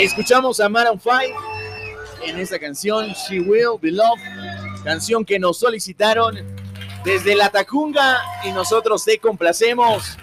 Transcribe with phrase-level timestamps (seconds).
[0.00, 1.14] Escuchamos a Maroon 5
[2.24, 6.38] en esta canción She Will Be Loved, canción que nos solicitaron
[7.04, 10.16] desde la Tacunga y nosotros te complacemos.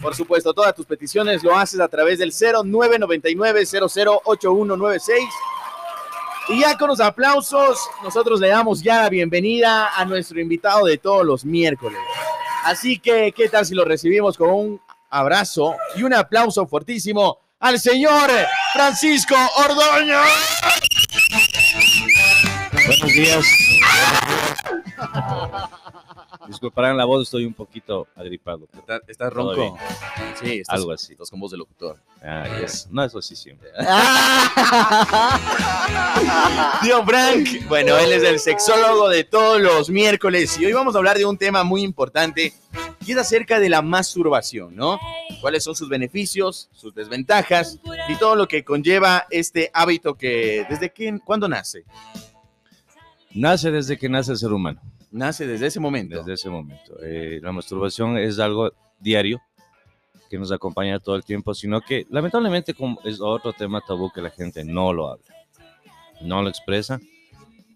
[0.00, 5.24] Por supuesto, todas tus peticiones lo haces a través del 0999 008196.
[6.50, 10.96] Y ya con los aplausos, nosotros le damos ya la bienvenida a nuestro invitado de
[10.96, 11.98] todos los miércoles.
[12.64, 14.80] Así que, ¿qué tal si lo recibimos con un
[15.10, 18.30] abrazo y un aplauso fuertísimo al señor
[18.72, 20.18] Francisco Ordoño?
[22.72, 23.44] Buenos días.
[26.48, 28.66] Disculparán la voz, estoy un poquito agripado.
[28.72, 29.76] ¿Estás está ronco?
[30.40, 31.12] Sí, estás, algo así.
[31.12, 32.00] Estás con voz de locutor.
[32.22, 32.88] Ah, yes.
[32.90, 33.68] No, eso sí siempre.
[36.82, 40.98] Tío Frank, bueno, él es el sexólogo de todos los miércoles y hoy vamos a
[40.98, 42.54] hablar de un tema muy importante
[43.06, 44.98] y es acerca de la masturbación, ¿no?
[45.40, 50.90] ¿Cuáles son sus beneficios, sus desventajas y todo lo que conlleva este hábito que desde
[50.90, 51.84] que, cuándo nace?
[53.32, 54.80] Nace desde que nace el ser humano.
[55.10, 56.18] Nace desde ese momento.
[56.18, 56.96] Desde ese momento.
[57.02, 59.40] Eh, la masturbación es algo diario
[60.28, 64.30] que nos acompaña todo el tiempo, sino que lamentablemente es otro tema tabú que la
[64.30, 65.24] gente no lo habla,
[66.20, 67.00] no lo expresa.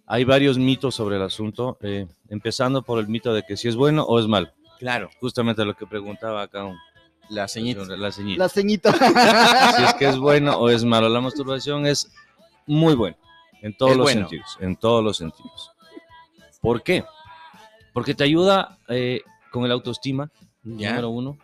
[0.07, 3.77] Hay varios mitos sobre el asunto, eh, empezando por el mito de que si es
[3.77, 4.51] bueno o es malo.
[4.83, 5.11] Claro.
[5.21, 6.65] Justamente lo que preguntaba acá
[7.29, 7.85] la ceñita.
[7.97, 8.43] La ceñita.
[8.43, 8.93] La ceñita.
[9.77, 11.09] si es que es bueno o es malo.
[11.09, 12.11] La masturbación es
[12.67, 13.17] muy buena
[13.63, 15.71] en todos los sentidos, en todos los sentidos.
[16.61, 17.05] ¿Por qué?
[17.93, 19.21] Porque te ayuda eh,
[19.53, 20.33] con el autoestima,
[20.65, 21.39] número uno.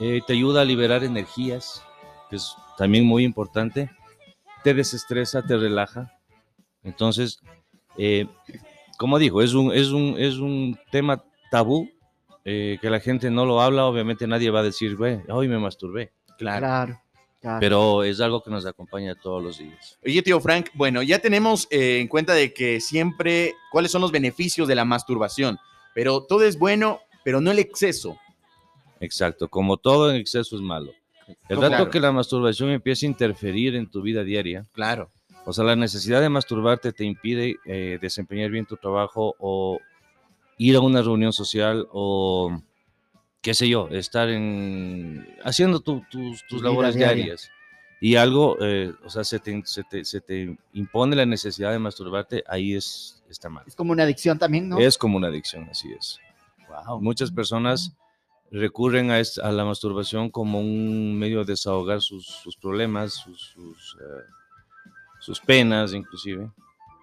[0.00, 1.84] Eh, te ayuda a liberar energías,
[2.28, 3.88] que es también muy importante.
[4.64, 6.12] Te desestresa, te relaja.
[6.82, 7.38] Entonces,
[7.96, 8.26] eh,
[8.98, 11.88] como digo, es un, es un, es un tema tabú
[12.44, 13.86] que la gente no lo habla.
[13.86, 14.96] Obviamente nadie va a decir,
[15.28, 16.12] hoy me masturbé.
[16.38, 16.98] claro.
[17.58, 19.98] Pero es algo que nos acompaña todos los días.
[20.04, 24.12] Oye, tío Frank, bueno, ya tenemos eh, en cuenta de que siempre, cuáles son los
[24.12, 25.58] beneficios de la masturbación,
[25.92, 28.16] pero todo es bueno, pero no el exceso.
[29.00, 30.92] Exacto, como todo en exceso es malo.
[31.48, 34.64] El rato que la masturbación empieza a interferir en tu vida diaria.
[34.72, 35.10] Claro.
[35.44, 39.80] O sea, la necesidad de masturbarte te impide eh, desempeñar bien tu trabajo o
[40.62, 42.62] ir a una reunión social o
[43.40, 46.02] qué sé yo, estar en haciendo tus,
[46.48, 47.50] tus labores diarias
[48.00, 52.74] y algo, eh, o sea, se te, se, te, impone la necesidad de masturbarte, ahí
[52.74, 53.64] es, está mal.
[53.66, 54.78] Es como una adicción también, ¿no?
[54.78, 56.18] Es como una adicción, así es.
[56.68, 57.00] Wow.
[57.00, 57.92] Muchas personas
[58.50, 63.96] recurren a, a, la masturbación como un medio de desahogar sus, sus problemas, sus, sus,
[64.00, 64.24] eh,
[65.20, 66.50] sus, penas, inclusive.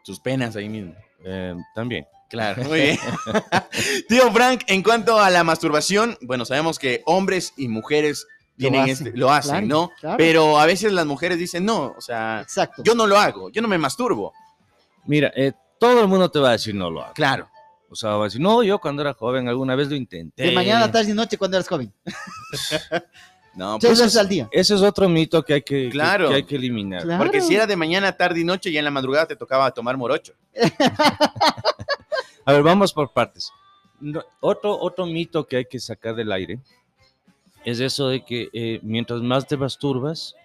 [0.03, 0.96] Sus penas ahí mismo.
[1.24, 2.06] Eh, también.
[2.30, 3.00] Claro, muy bien.
[4.07, 9.31] Tío Frank, en cuanto a la masturbación, bueno, sabemos que hombres y mujeres tienen lo
[9.31, 9.91] hacen, este, ¿no?
[10.18, 12.46] Pero a veces las mujeres dicen, no, o sea,
[12.84, 14.34] yo no lo hago, yo no me masturbo.
[15.06, 17.13] Mira, eh, todo el mundo te va a decir no lo hago.
[17.13, 17.50] Claro.
[17.90, 20.44] O sea, va a decir, no, yo cuando era joven alguna vez lo intenté.
[20.44, 21.91] De mañana, tarde y noche cuando eras joven.
[23.55, 24.47] no, pues al día.
[24.51, 26.29] Ese es otro mito que hay que, claro.
[26.29, 27.05] hay que eliminar.
[27.17, 29.97] Porque si era de mañana, tarde y noche, y en la madrugada te tocaba tomar
[29.97, 30.33] morocho.
[32.45, 33.51] A ver, vamos por partes.
[34.39, 36.59] otro, otro mito que hay que sacar del aire
[37.65, 40.35] es eso de que eh, mientras más te masturbas,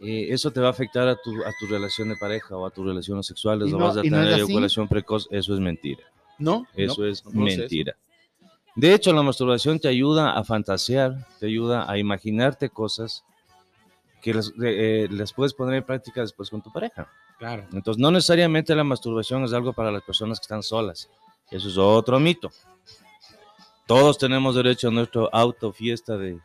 [0.00, 2.70] eh, eso te va a afectar a tu, a tu relación de pareja o a
[2.70, 5.28] tus relaciones sexuales, o vas a tener eyaculación precoz.
[5.30, 6.04] Eso es mentira.
[6.38, 6.66] ¿No?
[6.74, 7.96] Eso es mentira.
[8.80, 13.24] De hecho, la masturbación te ayuda a fantasear, te ayuda a imaginarte cosas
[14.22, 17.06] que las, eh, las puedes poner en práctica después con tu pareja.
[17.38, 17.66] Claro.
[17.74, 21.10] Entonces, no necesariamente la masturbación es algo para las personas que están solas.
[21.50, 22.50] Eso es otro mito.
[23.84, 26.38] Todos tenemos derecho a nuestro auto fiesta de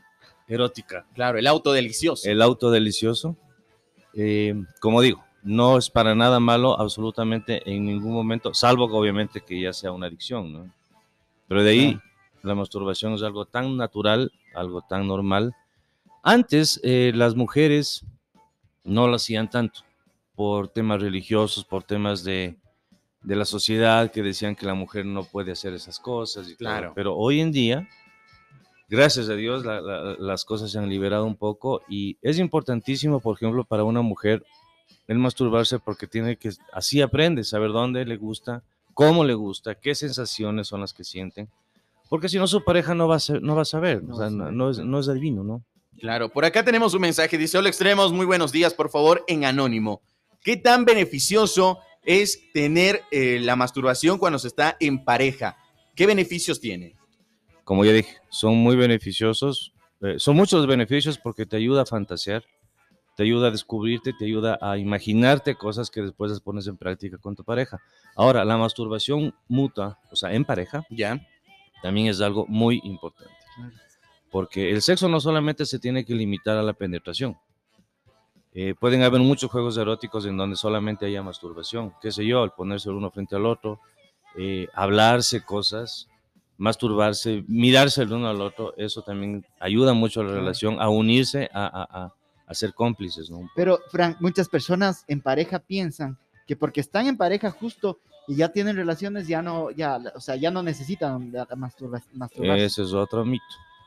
[0.50, 1.06] erótica.
[1.14, 2.30] Claro, el auto delicioso.
[2.30, 3.38] El auto delicioso.
[4.14, 9.40] Eh, como digo, no es para nada malo absolutamente en ningún momento, salvo que obviamente
[9.40, 10.74] que ya sea una adicción, ¿no?
[11.48, 12.00] Pero de ahí,
[12.46, 15.56] la masturbación es algo tan natural, algo tan normal.
[16.24, 18.06] Antes, eh, las mujeres
[18.84, 19.82] no lo hacían tanto
[20.36, 22.58] por temas religiosos, por temas de,
[23.24, 26.50] de, la sociedad que decían que la mujer no puede hacer esas cosas.
[26.50, 26.94] Y claro.
[26.96, 27.88] Pero hoy en día,
[28.90, 33.64] gracias a Dios, las cosas se han liberado un poco y es importantísimo, por ejemplo,
[33.64, 34.46] para una mujer
[35.08, 38.64] el masturbarse porque tiene que, así aprende, saber dónde le gusta,
[38.94, 41.50] cómo le gusta, qué sensaciones son las que sienten.
[42.10, 44.30] Porque si no, su pareja no va a, no va a saber, no, o sea,
[44.30, 45.64] no, es, no es adivino, ¿no?
[46.00, 49.46] Claro, por acá tenemos un mensaje, dice, hola extremos, muy buenos días, por favor, en
[49.46, 50.02] anónimo.
[50.44, 55.58] ¿Qué tan beneficioso es tener eh, la masturbación cuando se está en pareja?
[55.96, 56.96] ¿Qué beneficios tiene?
[57.64, 59.74] Como ya dije, son muy beneficiosos.
[60.02, 62.44] Eh, son muchos beneficios porque te ayuda a fantasear,
[63.16, 67.18] te ayuda a descubrirte, te ayuda a imaginarte cosas que después las pones en práctica
[67.18, 67.82] con tu pareja.
[68.16, 71.26] Ahora, la masturbación mutua, o sea, en pareja, Ya.
[71.86, 73.32] También es algo muy importante.
[74.32, 77.38] Porque el sexo no solamente se tiene que limitar a la penetración.
[78.56, 82.50] Eh, pueden haber muchos juegos eróticos en donde solamente haya masturbación, qué sé yo, el
[82.50, 83.80] ponerse el uno frente al otro,
[84.36, 86.08] eh, hablarse cosas,
[86.58, 91.52] masturbarse, mirarse el uno al otro, eso también ayuda mucho a la relación, a unirse,
[91.54, 92.14] a, a- a-
[92.48, 93.48] a ser cómplices, ¿no?
[93.56, 96.18] Pero, Frank, muchas personas en pareja piensan
[96.48, 100.36] que porque están en pareja justo y ya tienen relaciones, ya no, ya, o sea,
[100.36, 102.66] ya no necesitan la- la masturba- masturbarse.
[102.66, 103.44] Ese es otro mito.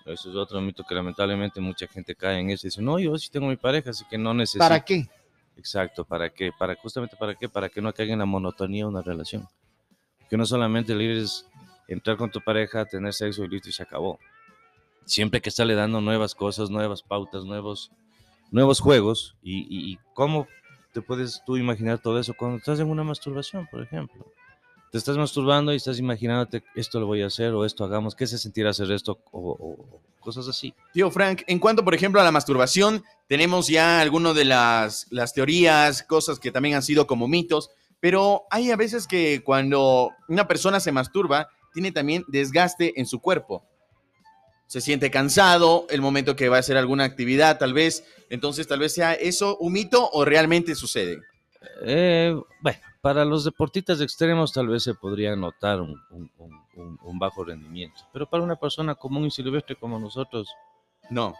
[0.06, 3.29] Ese es otro mito que lamentablemente mucha gente cae en eso dice, no, yo sí
[3.31, 4.64] tengo mi pareja, así que no necesito.
[4.64, 5.06] ¿Para qué?
[5.56, 6.50] Exacto, ¿para qué?
[6.56, 7.49] Para, justamente para qué?
[7.49, 9.46] Para que no caiga en la monotonía de una relación.
[10.31, 11.44] Que no solamente el ir es
[11.88, 14.19] entrar con tu pareja, tener sexo y listo y se acabó.
[15.05, 17.90] Siempre que estarle dando nuevas cosas, nuevas pautas, nuevos,
[18.50, 19.37] nuevos juegos.
[19.43, 20.46] Y, y- y cómo
[20.93, 24.26] te puedes tú imaginar todo eso cuando estás en una masturbación, por ejemplo?
[24.90, 28.26] Te estás masturbando y estás imaginándote esto lo voy a hacer o esto hagamos, qué
[28.26, 29.76] se sentirá hacer esto o,
[30.20, 30.75] cosas así.
[30.93, 35.35] Tío Frank, en cuanto, por ejemplo, a la masturbación, tenemos ya algunas de las, las
[35.35, 37.70] teorías, cosas que también han sido como mitos,
[38.00, 43.20] pero hay a veces que cuando una persona se masturba, tiene también desgaste en su
[43.20, 43.64] cuerpo.
[44.68, 48.04] Se siente cansado el momento que va a hacer alguna actividad, tal vez.
[48.30, 51.18] Entonces, tal vez sea eso un mito o realmente sucede.
[51.84, 56.98] Eh, bueno, para los deportistas extremos tal vez se podría notar un, un- un- un-
[57.02, 60.48] un bajo rendimiento, pero para una persona común y silvestre como nosotros,
[61.10, 61.34] No.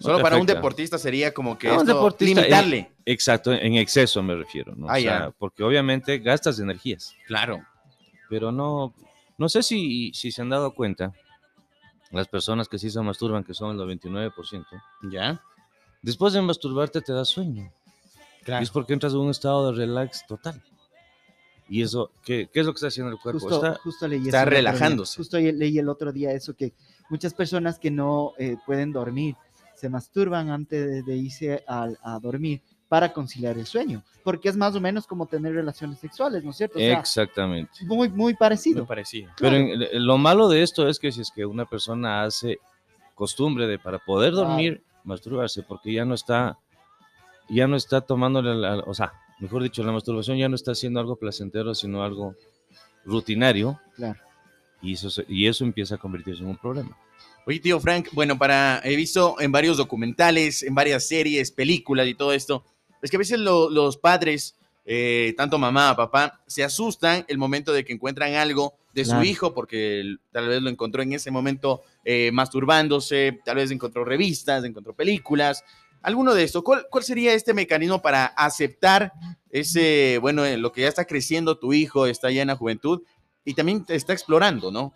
[0.00, 2.92] No Solo para un deportista sería como que un esto, deportista, eh, limitarle.
[3.06, 4.86] exacto, en exceso me refiero, ¿no?
[4.86, 5.30] O Ah, sea, ya.
[5.38, 7.64] porque obviamente gastas energías, Claro.
[8.28, 8.92] pero no,
[9.38, 11.12] no sé si, si se han dado cuenta,
[12.14, 14.64] las personas que sí se masturban, que son el 99%,
[15.10, 15.42] ¿Ya?
[16.02, 17.70] después de masturbarte te da sueño.
[18.46, 20.62] Y es porque entras en un estado de relax total.
[21.66, 23.40] Y eso, ¿qué, qué es lo que está haciendo el cuerpo?
[23.40, 24.58] Justo, Está, justo leí está eso el otro día.
[24.70, 25.16] relajándose.
[25.16, 26.74] Justo leí el otro día eso que
[27.08, 29.34] muchas personas que no eh, pueden dormir
[29.74, 32.60] se masturban antes de, irse al- a, dormir
[32.94, 36.56] para conciliar el sueño, porque es más o menos como tener relaciones sexuales, ¿no es
[36.58, 36.78] cierto?
[36.78, 37.72] O sea, exactamente.
[37.86, 38.86] muy, muy parecido.
[38.86, 39.34] Parecía.
[39.36, 39.56] Pero Claro.
[39.56, 42.60] en- en- lo malo de esto es que si es que una persona hace
[43.16, 44.46] costumbre de para poder Claro.
[44.50, 46.56] dormir, masturbarse, porque ya no está,
[47.48, 51.00] ya no está tomándole, la- o sea, mejor dicho, la masturbación ya no está haciendo
[51.00, 52.36] algo placentero, sino algo
[53.04, 54.20] rutinario, Claro.
[54.80, 56.96] y eso, y eso empieza a convertirse en un problema.
[57.44, 62.14] Oye, tío Frank, bueno, para he visto en varios documentales, en varias series, películas y
[62.14, 62.64] todo esto,
[63.04, 64.56] es que a veces lo- los padres,
[64.86, 69.20] eh, tanto mamá, papá, se asustan el momento de que encuentran algo de Claro.
[69.20, 74.04] su hijo, porque tal vez lo encontró en ese momento eh, masturbándose, tal vez encontró
[74.04, 75.64] revistas, encontró películas,
[76.02, 76.62] alguno de esto.
[76.62, 79.12] ¿Cuál, cuál sería este mecanismo para aceptar
[79.50, 83.02] ese, bueno, eh, lo que ya está creciendo tu hijo, está ya en la juventud
[83.44, 84.92] y también te está explorando, ¿no?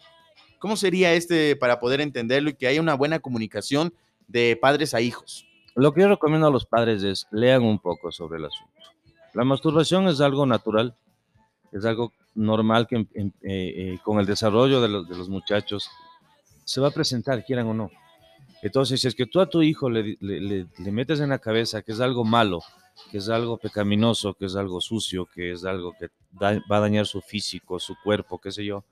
[0.59, 3.95] ¿Cómo sería este para poder entenderlo y que haya una buena comunicación
[4.27, 5.47] de padres a hijos?
[5.81, 8.73] Lo que yo recomiendo a los padres es lean un poco sobre el asunto.
[9.35, 10.97] La masturbación es algo natural,
[11.73, 15.89] es algo normal que eh, eh, con el desarrollo de los, de los muchachos
[16.65, 17.91] se va a presentar, quieran o no.
[18.63, 21.39] Entonces, si es que tú a tu hijo le, le- le- le metes en la
[21.39, 22.61] cabeza que es algo malo,
[23.13, 26.81] que es algo pecaminoso, que es algo sucio, que es algo que da- va a
[26.81, 28.83] dañar su físico, su cuerpo, qué sé yo,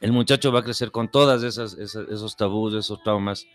[0.00, 3.46] el muchacho va a crecer con todas esas, esas- esos tabús, esos traumas,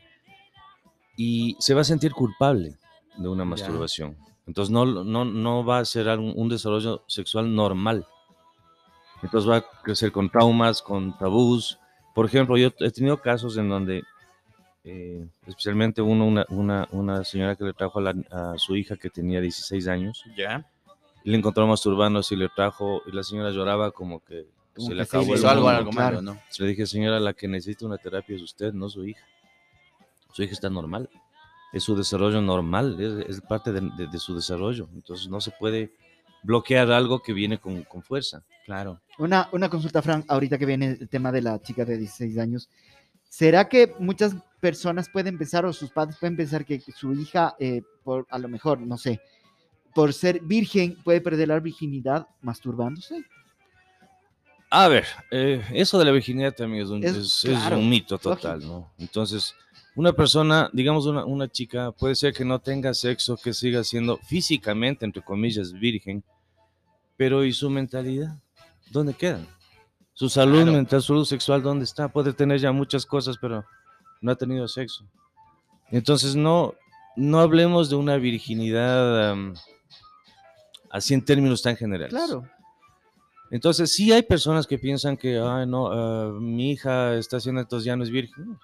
[1.16, 2.78] y se va a sentir culpable
[3.18, 3.50] de una Ya.
[3.50, 4.18] masturbación.
[4.48, 8.06] Entonces no, no, no va a ser un, un desarrollo sexual normal.
[9.22, 11.80] Entonces va a crecer con traumas, con tabús.
[12.14, 14.04] Por ejemplo, yo he tenido casos en donde,
[14.84, 18.16] eh, especialmente uno, una, una, una señora que le trajo a, la-
[18.54, 20.70] a su hija que tenía 16 años, Ya.
[21.24, 24.92] y le encontró masturbándose y le trajo, y la señora lloraba como que Como se
[24.92, 26.38] que le se acabó el Hizo algo, algo malo, ¿no?
[26.60, 29.26] Le dije, señora, la que necesita una terapia es usted, no su hija.
[30.34, 31.10] Su hija está normal.
[31.72, 34.88] Es su desarrollo normal, es, es parte de, de- de su desarrollo.
[34.94, 35.92] Entonces no se puede
[36.44, 38.44] bloquear algo que viene con, con fuerza.
[38.66, 39.00] Claro.
[39.18, 42.70] Una, una consulta, Frank, ahorita que viene el tema de la chica de 16 años.
[43.30, 47.82] ¿Será que muchas personas pueden pensar o sus padres pueden pensar que su hija, eh,
[48.04, 49.20] por, a lo mejor, no sé,
[49.96, 53.24] por ser virgen, puede perder la virginidad masturbándose?
[54.70, 57.90] A ver, eh, eso de la virginidad también es un, Es- es- es claro, un
[57.90, 58.92] mito total, ¿no?
[58.98, 59.56] Entonces,
[59.96, 64.18] una persona, digamos una, una chica, puede ser que no tenga sexo, que siga siendo
[64.18, 66.24] físicamente, entre comillas, virgen,
[67.16, 68.38] pero ¿y su mentalidad?
[68.92, 69.46] ¿Dónde queda?
[70.14, 70.72] Su salud Claro.
[70.74, 72.08] mental, su salud sexual, ¿dónde está?
[72.08, 73.64] Puede tener ya muchas cosas, pero
[74.22, 75.06] no ha tenido sexo.
[75.92, 76.74] Entonces, no,
[77.16, 79.54] no hablemos de una virginidad am,
[80.90, 82.14] así en términos tan generales.
[82.14, 82.48] Claro.
[83.52, 87.86] Entonces, sí hay personas que piensan que, ay, no, ah, mi hija está haciendo entonces
[87.86, 88.58] ya no es virgen.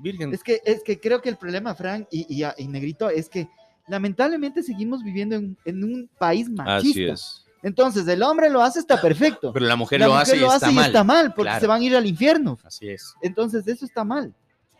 [0.00, 0.32] Virgen.
[0.34, 3.48] Es que, es que creo que el problema, Frank y, y, y Negrito, es que
[3.88, 6.76] lamentablemente seguimos viviendo en, en un país machista.
[6.76, 7.40] Así es.
[7.62, 9.50] Entonces, el hombre lo hace, está perfecto.
[9.52, 10.86] Pero la mujer La lo mujer hace lo está hace y mal.
[10.86, 11.60] está mal, porque Claro.
[11.60, 12.58] se van a ir al infierno.
[12.62, 13.14] Así es.
[13.22, 14.34] Entonces, eso está mal.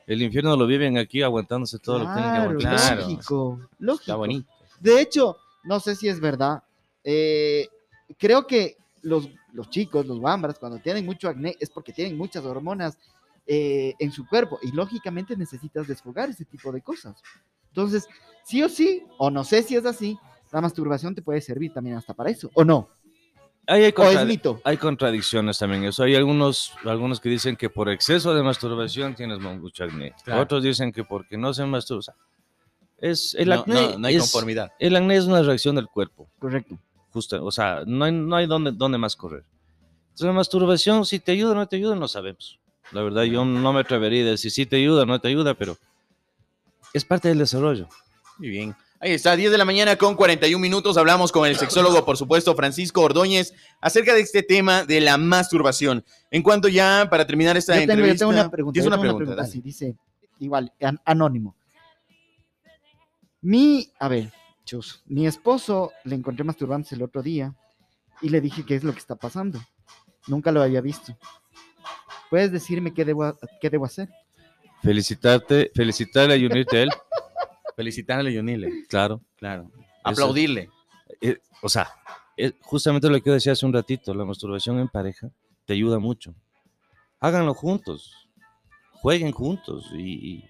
[0.07, 2.77] El infierno lo viven aquí aguantándose todo lo que tienen que aguantar.
[2.77, 3.01] Claro.
[3.01, 4.03] lógico, lógico.
[4.03, 4.53] Está bonito.
[4.81, 6.63] De hecho, no sé si es verdad.
[7.05, 7.69] eh,
[8.19, 12.45] creo que los, los chicos, los bambras, cuando tienen mucho acné, es porque tienen muchas
[12.45, 12.99] hormonas
[13.47, 17.21] eh, en su cuerpo y lógicamente necesitas desfogar ese tipo de cosas.
[17.69, 18.07] Entonces,
[18.45, 20.19] sí o sí, o no sé si es así,
[20.53, 22.89] la masturbación te puede servir también hasta para eso, ¿o no?
[23.67, 24.61] Hay, ¿O es mito?
[24.63, 25.85] hay contradicciones también.
[25.85, 30.15] Eso hay algunos, algunos que dicen que por exceso de masturbación tienes mucho acné.
[30.23, 30.43] Claro.
[30.43, 32.15] Otros dicen que porque no se masturba.
[32.99, 34.71] es, el No, acné no, no hay es- conformidad.
[34.79, 36.29] El acné es una reacción del cuerpo.
[36.39, 36.79] Correcto.
[37.11, 39.45] Justo, o sea, no hay, no hay dónde, dónde más correr.
[40.05, 42.61] Entonces, la masturbación, si te ayuda o no te ayuda, no sabemos.
[42.93, 45.55] La verdad, yo no me atrevería a decir si te ayuda o no te ayuda,
[45.55, 45.77] pero
[46.93, 47.89] es parte del desarrollo.
[48.39, 48.77] Muy bien.
[49.01, 50.97] Ahí está, 10 de la mañana con 41 minutos.
[50.97, 56.05] Hablamos con el sexólogo, por supuesto, Francisco Ordóñez, acerca de este tema de la masturbación.
[56.31, 58.19] En cuanto ya, para terminar esta Yo tengo, yo entrevista.
[58.27, 58.73] tengo una pregunta.
[58.75, 59.41] ¿Tienes yo una tengo pregunta?
[59.43, 59.53] dale.
[59.53, 59.97] sí, dice,
[60.39, 61.55] igual, an- anónimo.
[63.43, 64.33] Mi, a ver,
[64.65, 67.55] chus, mi esposo le encontré masturbándose el otro día
[68.23, 69.61] y le dije qué es lo que está pasando.
[70.29, 71.17] Nunca lo había visto.
[72.35, 74.09] ¿Puedes decirme qué debo, qué debo hacer?
[74.83, 76.91] Felicitarte, felicitarle y unirte a él,
[77.77, 78.87] Felicitarle, Yonile.
[78.89, 79.21] claro.
[79.37, 79.71] Claro.
[80.03, 80.69] Aplaudirle.
[81.21, 81.89] Eh, o sea,
[82.37, 85.31] eh, justamente lo que yo decía hace un ratito, la masturbación en pareja
[85.65, 86.35] te ayuda mucho.
[87.21, 88.29] Háganlo juntos,
[88.95, 90.03] jueguen juntos y,
[90.39, 90.45] y-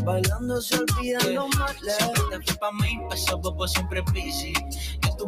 [0.04, 1.96] Bailando se olvidan los males.
[1.96, 4.52] Siempre te fui pa' mí, pa' esos bobos siempre busy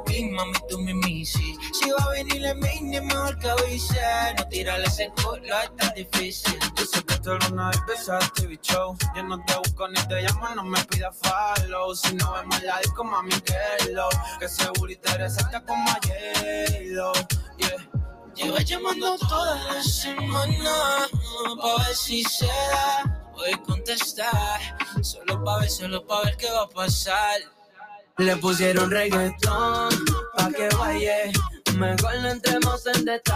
[0.03, 1.25] tu mami, tú me.
[1.25, 4.01] Si va a venir el main, mejor que avise.
[4.37, 6.59] No tirarle ese culo, está difícil.
[6.77, 8.97] Yo sé que tú alguna vez besaste, bicho.
[9.15, 11.95] Yo no te busco ni te llamo, no me pidas follow.
[11.95, 13.33] Si no vemos la disco, mami,
[13.93, 14.09] lo
[14.41, 16.89] Que seguro y te hasta como ayer,
[17.59, 17.91] yeah.
[18.35, 21.07] Llevo llamando toda la semana
[21.63, 23.31] pa' ver si se da.
[23.33, 24.61] Voy a contestar,
[25.03, 27.41] solo pa' ver, solo pa' ver qué va a pasar.
[28.19, 29.89] Le pusieron reggaetón
[30.37, 31.33] pa' que baile.
[31.77, 33.25] Mejor no entremos en detalle.